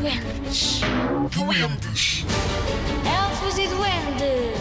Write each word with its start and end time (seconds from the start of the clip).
duendes. 0.00 0.80
Duendes. 1.30 2.24
Elfos 3.04 3.58
e 3.58 3.66
duendes. 3.68 4.56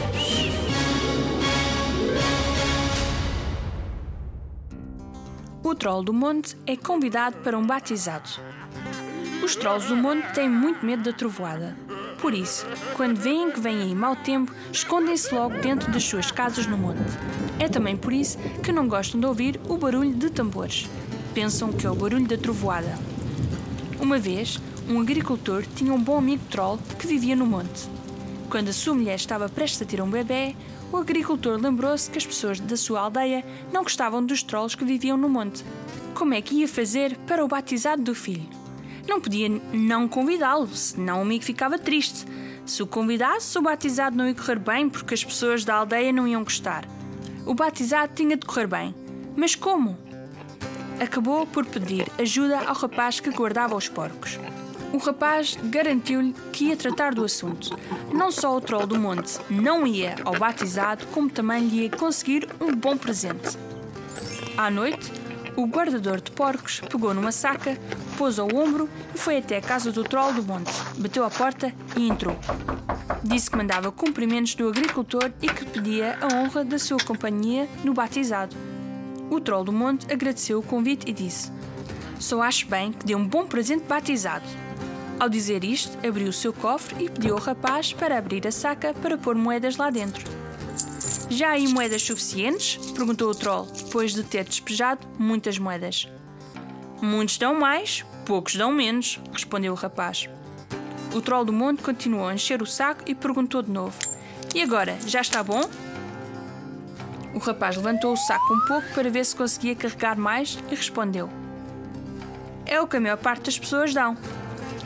O 5.64 5.76
troll 5.76 6.04
do 6.04 6.14
monte 6.14 6.56
é 6.66 6.78
convidado 6.78 7.38
para 7.38 7.58
um 7.58 7.66
batizado. 7.66 8.30
Os 9.44 9.56
trolls 9.56 9.88
do 9.88 9.96
monte 9.96 10.34
têm 10.34 10.50
muito 10.50 10.86
medo 10.86 11.04
da 11.04 11.14
trovoada. 11.14 11.76
Por 12.20 12.34
isso, 12.34 12.66
quando 12.96 13.18
veem 13.18 13.52
que 13.52 13.60
vem 13.60 13.82
aí 13.82 13.94
mau 13.94 14.16
tempo, 14.16 14.52
escondem-se 14.72 15.34
logo 15.36 15.60
dentro 15.60 15.92
das 15.92 16.04
suas 16.04 16.32
casas 16.32 16.66
no 16.66 16.78
monte. 16.78 17.02
É 17.60 17.68
também 17.68 17.98
por 17.98 18.14
isso 18.14 18.38
que 18.64 18.72
não 18.72 18.88
gostam 18.88 19.20
de 19.20 19.26
ouvir 19.26 19.60
o 19.68 19.78
barulho 19.78 20.14
de 20.14 20.30
tambores. 20.30 20.88
Pensam 21.34 21.74
que 21.74 21.86
é 21.86 21.92
o 21.92 21.96
barulho 21.96 22.28
da 22.28 22.38
trovoada. 22.38 22.98
Uma 24.00 24.18
vez, 24.18 24.60
um 24.88 25.02
agricultor 25.02 25.66
tinha 25.76 25.94
um 25.94 26.02
bom 26.02 26.18
amigo 26.18 26.44
troll 26.50 26.80
que 27.00 27.08
vivia 27.08 27.36
no 27.36 27.46
monte. 27.46 27.90
Quando 28.50 28.70
a 28.70 28.74
sua 28.74 28.94
mulher 28.94 29.16
estava 29.16 29.50
prestes 29.50 29.82
a 29.82 29.86
ter 29.86 30.02
um 30.02 30.10
bebê, 30.10 30.56
o 30.92 30.98
agricultor 30.98 31.60
lembrou-se 31.60 32.10
que 32.10 32.18
as 32.18 32.26
pessoas 32.26 32.60
da 32.60 32.78
sua 32.78 33.02
aldeia 33.02 33.44
não 33.74 33.84
gostavam 33.84 34.24
dos 34.24 34.44
trolls 34.44 34.78
que 34.78 34.86
viviam 34.86 35.18
no 35.18 35.28
monte. 35.28 35.64
Como 36.14 36.34
é 36.34 36.42
que 36.42 36.56
ia 36.56 36.68
fazer 36.68 37.18
para 37.28 37.44
o 37.44 37.48
batizado 37.48 38.04
do 38.04 38.14
filho? 38.14 38.48
Não 39.08 39.20
podia 39.20 39.50
não 39.74 40.08
convidá-lo, 40.08 40.68
senão 40.68 41.20
o 41.20 41.22
amigo 41.22 41.44
ficava 41.44 41.78
triste. 41.78 42.26
Se 42.66 42.82
o 42.82 42.88
convidasse, 42.88 43.58
o 43.58 43.62
batizado 43.62 44.16
não 44.16 44.28
ia 44.28 44.36
correr 44.36 44.60
bem 44.60 44.90
porque 44.90 45.14
as 45.14 45.24
pessoas 45.24 45.66
da 45.66 45.76
aldeia 45.76 46.12
não 46.12 46.28
iam 46.28 46.44
gostar. 46.44 46.88
O 47.46 47.54
batizado 47.54 48.14
tinha 48.16 48.38
de 48.38 48.46
correr 48.46 48.68
bem. 48.68 48.96
Mas 49.36 49.56
como? 49.56 49.98
Acabou 51.00 51.46
por 51.46 51.66
pedir 51.66 52.08
ajuda 52.18 52.60
ao 52.60 52.74
rapaz 52.74 53.20
que 53.20 53.30
guardava 53.30 53.76
os 53.76 53.90
porcos. 53.90 54.40
O 54.96 54.98
rapaz 54.98 55.58
garantiu-lhe 55.62 56.34
que 56.54 56.70
ia 56.70 56.78
tratar 56.78 57.14
do 57.14 57.26
assunto. 57.26 57.78
Não 58.14 58.32
só 58.32 58.56
o 58.56 58.62
troll 58.62 58.88
do 58.88 58.98
monte 58.98 59.38
não 59.50 59.86
ia 59.86 60.16
ao 60.24 60.40
batizado, 60.40 61.06
como 61.08 61.30
também 61.30 61.68
lhe 61.68 61.82
ia 61.82 61.90
conseguir 61.90 62.48
um 62.62 62.74
bom 62.74 62.96
presente. 62.96 63.58
À 64.56 64.72
noite, 64.72 65.12
o 65.58 65.68
guardador 65.68 66.22
de 66.22 66.32
porcos 66.32 66.80
pegou 66.80 67.14
numa 67.14 67.34
saca, 67.34 67.78
pôs 68.18 68.40
ao 68.40 68.48
ombro 68.56 68.90
e 69.14 69.18
foi 69.18 69.36
até 69.36 69.58
a 69.58 69.62
casa 69.62 69.92
do 69.92 70.02
troll 70.02 70.32
do 70.32 70.42
monte. 70.42 70.72
Bateu 70.98 71.26
à 71.26 71.30
porta 71.30 71.74
e 71.98 72.08
entrou. 72.08 72.38
Disse 73.22 73.52
que 73.52 73.58
mandava 73.58 73.92
cumprimentos 73.92 74.56
do 74.56 74.70
agricultor 74.70 75.30
e 75.42 75.50
que 75.50 75.66
pedia 75.66 76.18
a 76.22 76.38
honra 76.38 76.64
da 76.64 76.80
sua 76.80 77.00
companhia 77.00 77.68
no 77.84 77.94
batizado. 77.94 78.56
O 79.30 79.42
troll 79.42 79.66
do 79.66 79.74
monte 79.74 80.10
agradeceu 80.10 80.60
o 80.60 80.64
convite 80.64 81.10
e 81.10 81.12
disse: 81.12 81.52
Só 82.18 82.42
acho 82.42 82.66
bem 82.68 82.94
que 82.94 83.06
dê 83.06 83.14
um 83.14 83.28
bom 83.28 83.46
presente 83.46 83.84
batizado. 83.84 84.65
Ao 85.20 85.30
dizer 85.30 85.64
isto, 85.64 85.98
abriu 86.06 86.28
o 86.28 86.34
seu 86.34 86.52
cofre 86.52 87.06
e 87.06 87.10
pediu 87.10 87.36
ao 87.36 87.42
rapaz 87.42 87.94
para 87.94 88.18
abrir 88.18 88.46
a 88.46 88.52
saca 88.52 88.94
para 88.94 89.18
pôr 89.18 89.36
moedas 89.36 89.78
lá 89.78 89.90
dentro. 89.90 90.24
Já 91.30 91.56
há 91.56 91.60
moedas 91.70 92.04
suficientes? 92.04 92.78
perguntou 92.94 93.32
o 93.32 93.36
troll, 93.36 93.66
depois 93.66 94.14
de 94.14 94.24
ter 94.24 94.44
despejado 94.44 95.08
muitas 95.18 95.58
moedas. 95.58 96.08
Muitos 97.02 97.38
dão 97.38 97.58
mais, 97.58 98.06
poucos 98.26 98.56
dão 98.56 98.72
menos, 98.72 99.20
respondeu 99.32 99.74
o 99.74 99.76
rapaz. 99.76 100.30
O 101.14 101.22
troll 101.22 101.46
do 101.46 101.54
monte 101.54 101.82
continuou 101.82 102.28
a 102.28 102.34
encher 102.34 102.62
o 102.62 102.66
saco 102.66 103.04
e 103.06 103.16
perguntou 103.16 103.62
de 103.62 103.72
novo: 103.72 103.98
E 104.54 104.62
agora, 104.62 104.98
já 105.08 105.22
está 105.22 105.42
bom? 105.42 105.62
O 107.34 107.40
rapaz 107.40 107.78
levantou 107.78 108.14
o 108.14 108.18
saco 108.18 108.54
um 108.54 108.66
pouco 108.68 108.88
para 108.94 109.10
ver 109.10 109.26
se 109.26 109.36
conseguia 109.36 109.76
carregar 109.76 110.18
mais 110.18 110.60
e 110.70 110.76
respondeu: 110.76 111.30
É 112.66 112.82
o 112.82 112.88
que 112.88 112.98
a 112.98 113.00
maior 113.00 113.18
parte 113.18 113.46
das 113.46 113.58
pessoas 113.58 113.94
dão. 113.94 114.18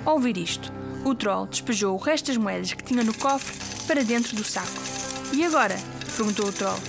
Ao 0.06 0.14
ouvir 0.14 0.38
isto, 0.38 0.72
o 1.04 1.14
troll 1.14 1.48
despejou 1.48 1.96
o 1.96 2.02
resto 2.02 2.28
das 2.28 2.38
moedas 2.38 2.74
que 2.74 2.84
tinha 2.84 3.04
no 3.04 3.14
cofre 3.14 3.56
para 3.88 4.04
dentro 4.04 4.36
do 4.36 4.44
saco. 4.44 4.72
E 5.34 5.44
agora? 5.44 5.76
perguntou 6.16 6.48
o 6.48 6.52
troll. 6.52 6.80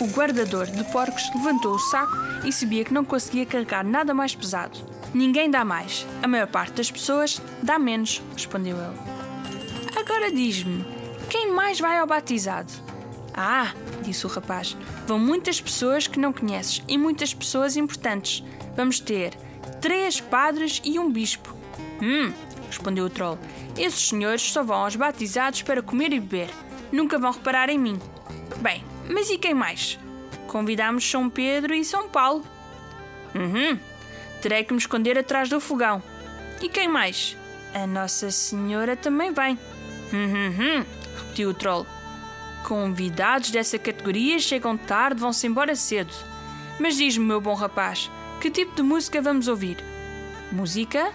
O 0.00 0.06
guardador 0.08 0.66
de 0.66 0.84
porcos 0.92 1.22
levantou 1.34 1.74
o 1.74 1.78
saco 1.78 2.12
e 2.44 2.52
sabia 2.52 2.84
que 2.84 2.92
não 2.92 3.04
conseguia 3.04 3.46
carregar 3.46 3.84
nada 3.84 4.12
mais 4.12 4.34
pesado. 4.34 4.78
Ninguém 5.14 5.50
dá 5.50 5.64
mais. 5.64 6.06
A 6.22 6.28
maior 6.28 6.46
parte 6.46 6.74
das 6.74 6.90
pessoas 6.90 7.40
dá 7.62 7.78
menos, 7.78 8.22
respondeu 8.34 8.76
ele. 8.76 8.98
Agora 9.98 10.30
diz-me, 10.30 10.84
quem 11.30 11.52
mais 11.52 11.80
vai 11.80 11.98
ao 11.98 12.06
batizado? 12.06 12.72
Ah, 13.34 13.72
disse 14.02 14.26
o 14.26 14.28
rapaz, 14.28 14.76
vão 15.06 15.18
muitas 15.18 15.60
pessoas 15.60 16.06
que 16.06 16.18
não 16.18 16.32
conheces 16.32 16.82
e 16.86 16.98
muitas 16.98 17.32
pessoas 17.32 17.76
importantes. 17.76 18.44
Vamos 18.76 19.00
ter 19.00 19.34
três 19.80 20.20
padres 20.20 20.80
e 20.84 20.98
um 20.98 21.10
bispo. 21.10 21.54
Hum, 22.02 22.32
respondeu 22.66 23.06
o 23.06 23.10
troll. 23.10 23.38
Esses 23.76 24.08
senhores 24.08 24.42
só 24.42 24.62
vão 24.62 24.76
aos 24.76 24.96
batizados 24.96 25.62
para 25.62 25.82
comer 25.82 26.12
e 26.12 26.20
beber. 26.20 26.50
Nunca 26.92 27.18
vão 27.18 27.32
reparar 27.32 27.68
em 27.68 27.78
mim. 27.78 27.98
Bem, 28.58 28.84
mas 29.08 29.30
e 29.30 29.38
quem 29.38 29.54
mais? 29.54 29.98
Convidamos 30.46 31.08
São 31.08 31.28
Pedro 31.28 31.74
e 31.74 31.84
São 31.84 32.08
Paulo. 32.08 32.44
Uhum. 33.34 33.78
Terei 34.40 34.64
que 34.64 34.72
me 34.72 34.78
esconder 34.78 35.18
atrás 35.18 35.48
do 35.48 35.60
fogão. 35.60 36.02
E 36.62 36.68
quem 36.68 36.88
mais? 36.88 37.36
A 37.74 37.86
Nossa 37.86 38.30
Senhora 38.30 38.96
também 38.96 39.32
vem. 39.32 39.58
Uhum, 40.12 40.84
repetiu 41.18 41.50
o 41.50 41.54
troll. 41.54 41.86
Convidados 42.64 43.50
dessa 43.50 43.78
categoria 43.78 44.38
chegam 44.38 44.76
tarde, 44.76 45.20
vão-se 45.20 45.46
embora 45.46 45.76
cedo. 45.76 46.12
Mas 46.80 46.96
diz-me, 46.96 47.24
meu 47.24 47.40
bom 47.40 47.54
rapaz, 47.54 48.10
que 48.40 48.50
tipo 48.50 48.74
de 48.74 48.82
música 48.82 49.20
vamos 49.20 49.48
ouvir? 49.48 49.78
Música? 50.50 51.12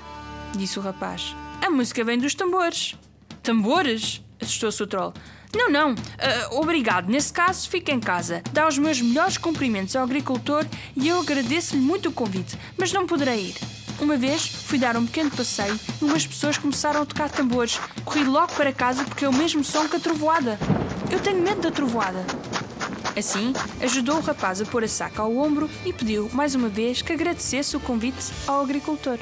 Disse 0.58 0.80
o 0.80 0.82
rapaz. 0.82 1.36
A 1.62 1.70
música 1.70 2.04
vem 2.04 2.18
dos 2.18 2.36
tambores. 2.36 2.96
Tambores? 3.44 4.22
assustou-se 4.42 4.82
o 4.82 4.88
troll. 4.88 5.14
Não, 5.56 5.70
não. 5.70 5.92
Uh, 5.92 6.60
obrigado. 6.60 7.10
Nesse 7.10 7.32
caso, 7.32 7.70
fica 7.70 7.92
em 7.92 8.00
casa. 8.00 8.42
Dá 8.52 8.68
os 8.68 8.78
meus 8.78 9.02
melhores 9.02 9.38
cumprimentos 9.38 9.96
ao 9.96 10.04
agricultor 10.04 10.66
e 10.96 11.08
eu 11.08 11.20
agradeço-lhe 11.20 11.82
muito 11.82 12.10
o 12.10 12.12
convite, 12.12 12.58
mas 12.78 12.92
não 12.92 13.06
poderei 13.06 13.48
ir. 13.48 13.56
Uma 14.00 14.18
vez 14.18 14.48
fui 14.48 14.80
dar 14.80 14.98
um 14.98 15.06
pequeno 15.06 15.30
passeio 15.30 15.80
e 16.02 16.06
umas 16.06 16.26
pessoas 16.26 16.58
começaram 16.58 17.02
a 17.02 17.06
tocar 17.06 17.30
tambores. 17.30 17.80
Corri 18.04 18.24
logo 18.24 18.54
para 18.54 18.74
casa 18.74 19.04
porque 19.04 19.26
é 19.26 19.30
o 19.30 19.34
mesmo 19.34 19.64
som 19.64 19.88
que 19.88 19.98
a 19.98 20.00
trovoada. 20.00 20.58
Eu 21.12 21.20
tenho 21.20 21.42
medo 21.42 21.62
da 21.62 21.72
trovoada. 21.72 22.26
Assim, 23.16 23.54
ajudou 23.82 24.18
o 24.18 24.22
rapaz 24.22 24.62
a 24.62 24.66
pôr 24.66 24.86
a 24.86 24.88
saca 24.88 25.22
ao 25.22 25.36
ombro 25.36 25.70
e 25.86 25.92
pediu, 25.92 26.30
mais 26.34 26.56
uma 26.56 26.70
vez, 26.70 27.02
que 27.02 27.12
agradecesse 27.12 27.76
o 27.76 27.80
convite 27.80 28.32
ao 28.48 28.62
agricultor. 28.62 29.20